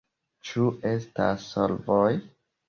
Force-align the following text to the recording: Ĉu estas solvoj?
Ĉu 0.51 0.69
estas 0.93 1.45
solvoj? 1.51 2.09